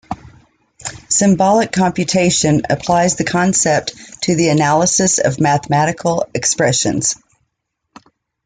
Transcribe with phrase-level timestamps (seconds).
[1.09, 3.93] Symbolic computation applies the concept
[4.23, 7.17] to the analysis of mathematical expressions.